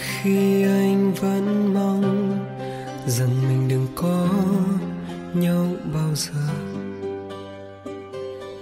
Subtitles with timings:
[0.00, 2.38] khi anh vẫn mong
[3.06, 4.28] rằng mình đừng có
[5.34, 6.40] nhau bao giờ.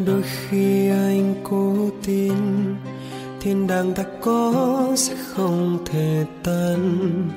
[0.06, 1.74] Đôi khi anh cố
[2.06, 2.34] tin
[3.40, 4.52] thiên đàng ta có
[4.96, 7.28] sẽ không thể tan.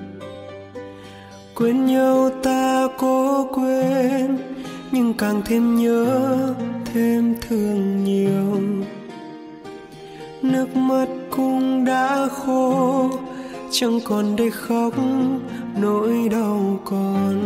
[1.55, 4.38] Quên nhau ta cố quên,
[4.91, 6.54] nhưng càng thêm nhớ
[6.94, 8.62] thêm thương nhiều.
[10.41, 13.10] Nước mắt cũng đã khô
[13.72, 14.94] chẳng còn để khóc,
[15.76, 17.38] nỗi đau còn.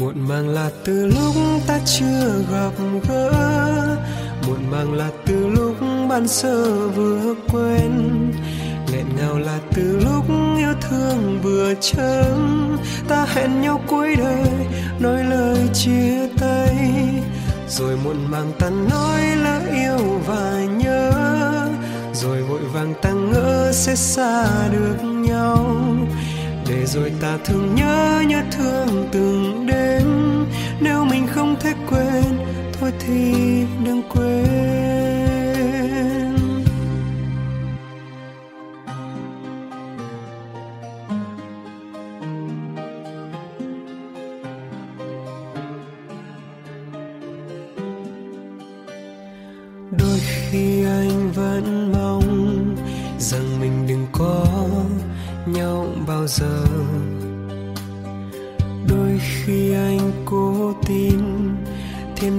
[0.00, 1.34] Muộn màng là từ lúc
[1.66, 2.72] ta chưa gặp
[3.08, 3.32] gỡ.
[4.46, 5.76] Muộn màng là từ lúc
[6.08, 7.90] ban sơ vừa quen.
[8.92, 10.24] Nghẹn ngào là từ lúc
[10.58, 12.76] yêu thương vừa chớm.
[13.08, 14.48] Ta hẹn nhau cuối đời,
[15.00, 16.76] nói lời chia tay.
[17.68, 21.21] Rồi muộn màng ta nói là yêu và nhớ
[22.82, 25.76] càng ta ngỡ sẽ xa được nhau.
[26.68, 30.06] Để rồi ta thương nhớ nhớ thương từng đêm.
[30.80, 32.38] Nếu mình không thể quên,
[32.80, 33.34] thôi thì
[33.84, 35.11] đừng quên.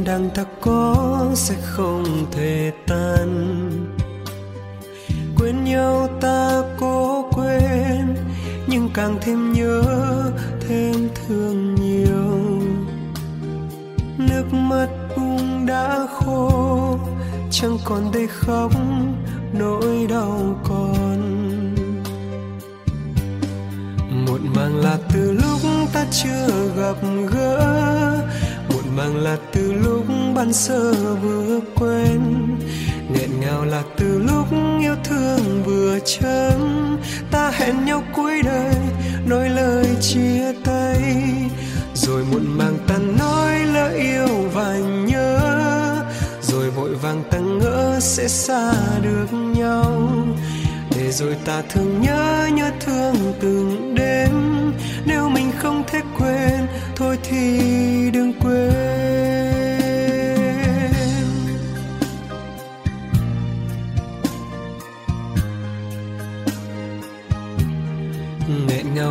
[0.06, 3.70] Đang đàng ta có sẽ không thể tan.
[5.38, 8.16] Quên nhau ta cố quên,
[8.68, 9.84] nhưng càng thêm nhớ,
[10.68, 12.40] thêm thương nhiều.
[14.18, 16.50] Nước mắt cũng đã khô,
[17.52, 18.72] chẳng còn để khóc,
[19.54, 21.20] nỗi đau còn.
[24.28, 25.62] Muộn màng là từ lúc
[25.94, 26.48] ta chưa
[26.78, 26.96] gặp
[27.32, 27.84] gỡ
[28.70, 30.06] muộn màng là từ lúc
[30.36, 32.20] ban sơ vừa quen.
[33.14, 34.48] Nghẹn ngào là từ lúc
[34.82, 36.60] yêu thương vừa chớm.
[37.32, 38.76] Ta hẹn nhau cuối đời,
[39.26, 41.02] nói lời chia tay.
[41.96, 44.78] Rồi muộn màng ta nói lỡ yêu và
[45.08, 45.40] nhớ.
[46.42, 50.10] Rồi vội vàng ta ngỡ sẽ xa được nhau.
[50.96, 54.32] Để rồi ta thường nhớ nhớ thương từng đêm.
[55.06, 57.60] Nếu mình không thể quên, thôi thì
[58.14, 59.53] đừng quên.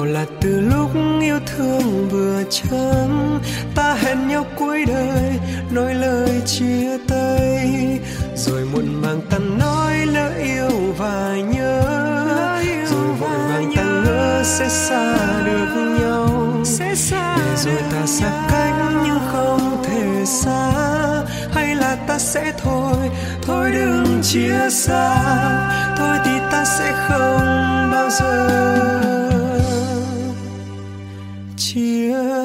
[0.02, 0.90] Ngào là từ lúc
[1.20, 3.40] yêu thương vừa chớm
[3.74, 5.40] ta hẹn nhau cuối đời
[5.70, 7.70] nói lời chia tay.
[8.36, 11.82] Rồi muộn màng ta nói lỡ yêu và nhớ.
[12.90, 16.28] Rồi vội vàng ta ngỡ sẽ xa được nhau.
[17.36, 18.74] Để rồi ta xa cách
[19.04, 20.72] nhưng không thể xa.
[21.54, 23.10] Hay là ta sẽ thôi
[23.42, 25.22] thôi đừng chia xa.
[25.98, 29.11] Thôi thì ta sẽ không bao giờ
[32.12, 32.41] chia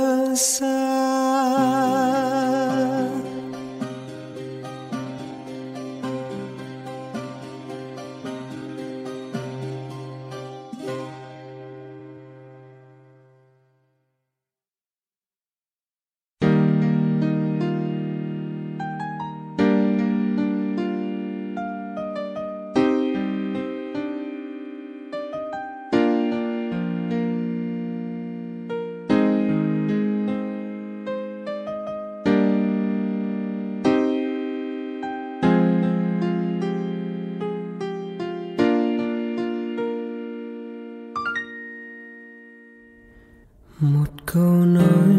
[43.80, 45.16] một câu nói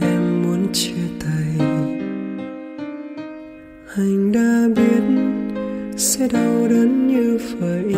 [0.00, 1.66] em muốn chia tay.
[3.96, 5.02] Anh đã biết
[5.96, 7.94] sẽ đau đớn như vậy.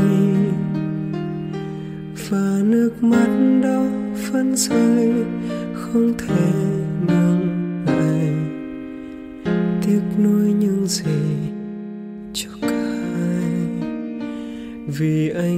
[2.29, 3.85] Và nước mắt đó
[4.33, 5.13] vẫn rơi,
[5.75, 6.53] không thể
[7.07, 7.49] ngừng
[7.87, 8.33] lại.
[9.87, 11.23] Tiếc nuối những gì
[12.33, 13.53] cho cả hai
[14.87, 15.52] vì anh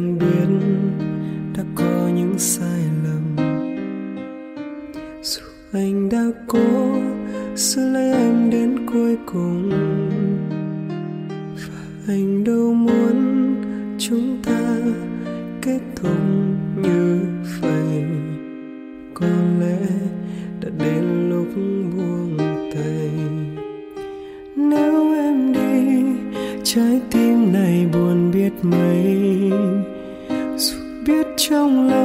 [31.46, 32.03] 穷了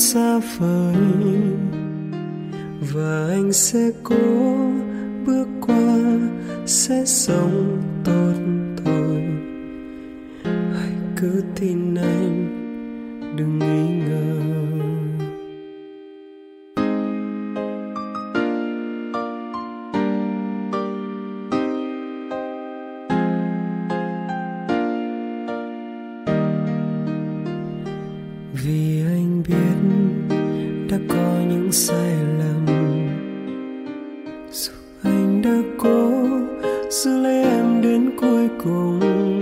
[0.00, 0.94] xa vời.
[2.92, 4.16] Và anh sẽ cố
[5.26, 5.98] bước qua,
[6.66, 8.32] sẽ sống tốt
[8.84, 9.22] thôi.
[10.44, 11.94] Hãy cứ tin
[37.60, 39.39] em đến cuối cùng.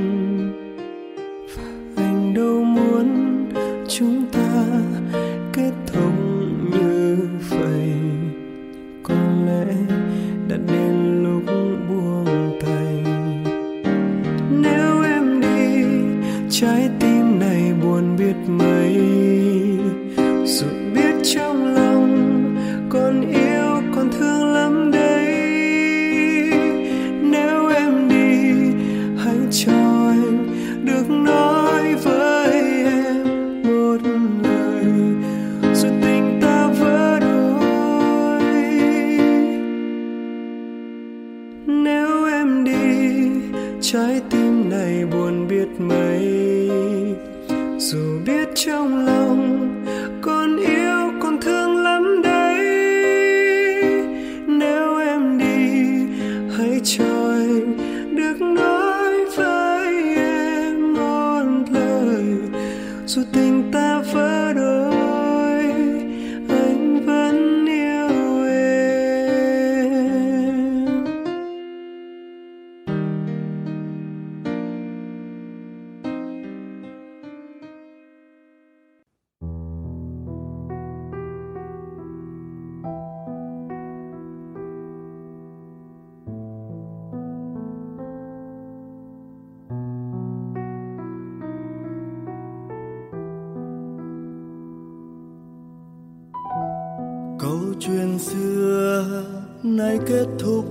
[99.78, 100.64] Nay kết thúc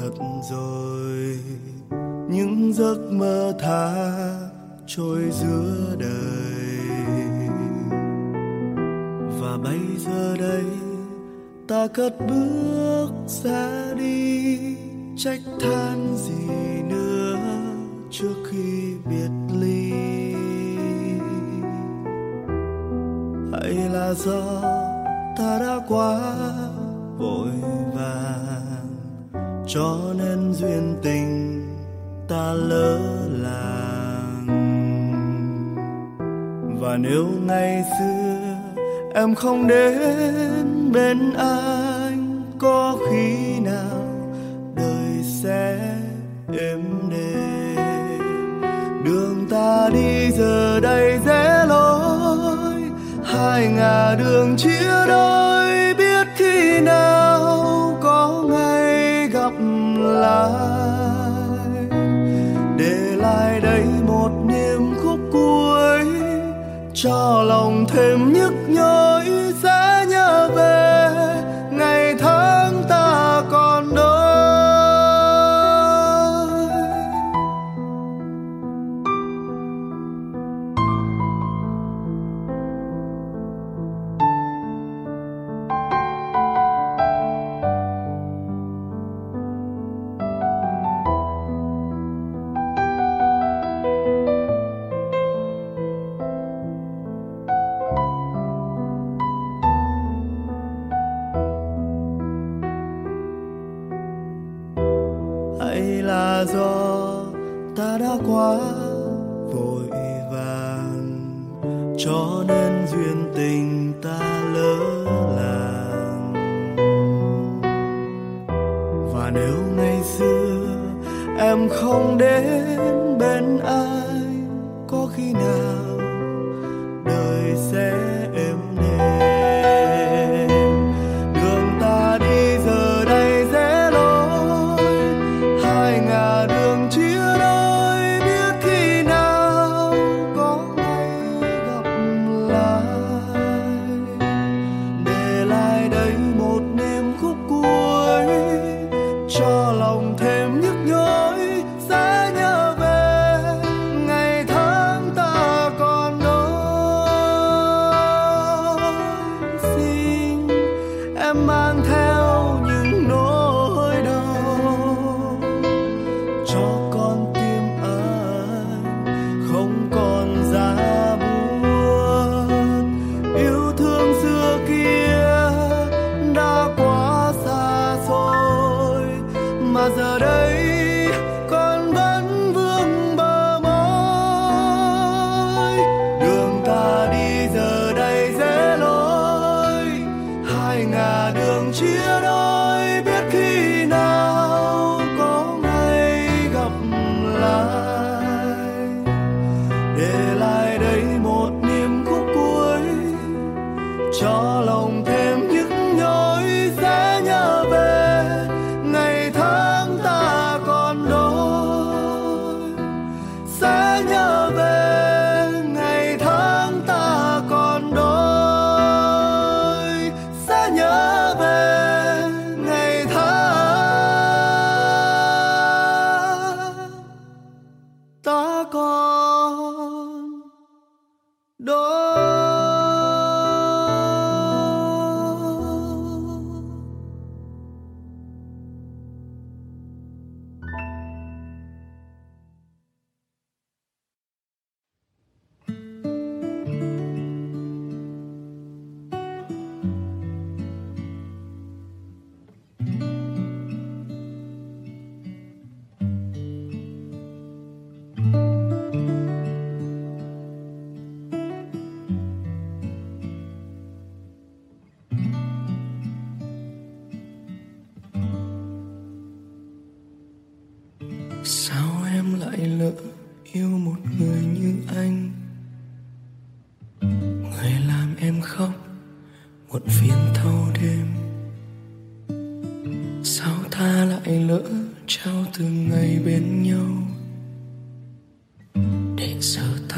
[0.00, 0.10] thật
[0.50, 1.38] rồi.
[2.30, 3.94] Những giấc mơ tha
[4.86, 6.78] trôi giữa đời.
[9.40, 10.64] Và bây giờ đây,
[11.68, 14.58] ta cất bước ra đi.
[15.16, 17.36] Trách than gì nữa
[18.10, 19.92] trước khi biệt ly.
[23.52, 24.62] Hay là do
[25.38, 26.20] ta đã quá
[27.18, 27.77] vội
[29.68, 31.64] cho nên duyên tình
[32.28, 32.98] ta lỡ
[33.30, 34.46] làng.
[36.80, 38.56] Và nếu ngày xưa
[39.14, 44.04] em không đến bên anh, có khi nào
[44.76, 45.78] đời sẽ
[46.58, 47.76] êm đềm?
[49.04, 52.82] Đường ta đi giờ đây rẽ lối,
[53.24, 57.27] hai ngả đường chia đôi, biết khi nào
[60.18, 60.52] lại
[62.78, 66.04] để lại đây một niềm khúc cuối
[66.94, 69.17] cho lòng thêm nhức nhối.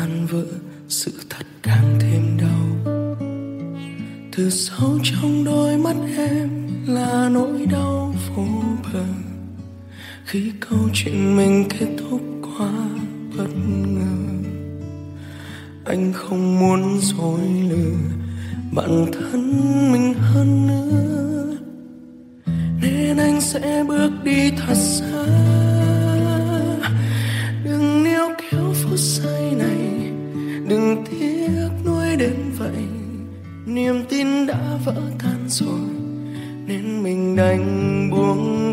[0.01, 0.45] tan vỡ
[0.89, 2.95] sự thật càng thêm đau.
[4.37, 6.49] Từ sâu trong đôi mắt em
[6.87, 8.47] là nỗi đau vô
[8.93, 9.05] bờ.
[10.25, 12.71] Khi câu chuyện mình kết thúc quá
[13.39, 13.51] bất
[13.87, 14.49] ngờ,
[15.85, 17.41] anh không muốn dối
[17.71, 17.97] lừa
[18.73, 19.43] bản thân
[19.93, 21.57] mình hơn nữa.
[22.83, 25.10] Nên anh sẽ bước đi thật xa.
[30.71, 32.85] đừng tiếc nuối đến vậy,
[33.67, 35.91] niềm tin đã vỡ tan rồi,
[36.67, 38.70] nên mình đành buông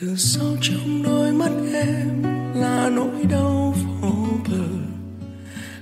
[0.00, 2.22] từ sau trong đôi mắt em
[2.54, 4.12] là nỗi đau vô
[4.48, 4.64] bờ.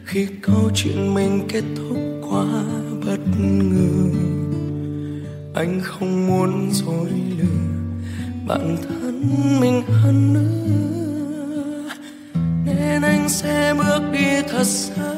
[0.04, 1.98] Khi câu chuyện mình kết thúc
[2.30, 2.44] quá
[3.06, 4.10] bất ngờ,
[5.54, 7.44] anh không muốn dối lừa
[8.46, 9.22] bản thân
[9.60, 11.90] mình hơn nữa.
[12.66, 15.15] Nên anh sẽ bước đi thật xa.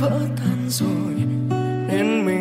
[0.00, 1.14] vỡ tan rồi
[1.88, 2.37] nên mình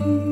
[0.00, 0.31] vẫn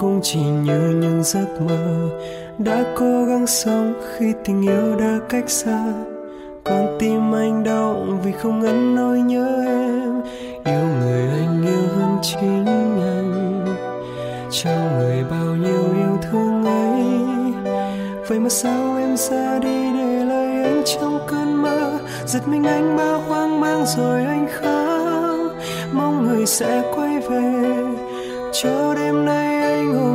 [0.00, 2.08] cũng chỉ như những giấc mơ
[2.58, 5.92] đã cố gắng sống khi tình yêu đã cách xa.
[6.64, 10.22] Còn tim anh đau vì không ngăn nỗi nhớ em.
[10.64, 13.64] Yêu người anh yêu hơn chính anh.
[14.50, 17.04] Trao người bao nhiêu yêu thương ấy.
[18.28, 21.98] Vậy mà sao em ra đi để lại anh trong cơn mơ?
[22.26, 25.52] Giật mình anh bao hoang mang rồi anh khóc.
[25.92, 27.64] Mong người sẽ quay về.
[28.52, 29.49] Cho đêm nay
[29.80, 30.09] anh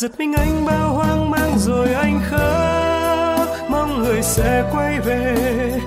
[0.00, 5.79] giật mình anh bao hoang mang rồi anh khóc mong người sẽ quay về.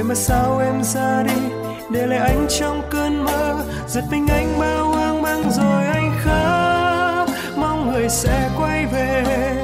[0.00, 1.42] Mà sao em ra đi?
[1.90, 7.36] Để lại anh trong cơn mơ, giật mình anh bao hoang mang rồi anh khóc.
[7.56, 9.61] Mong người sẽ quay về.